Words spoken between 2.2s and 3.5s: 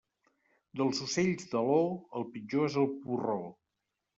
el pitjor és el porró.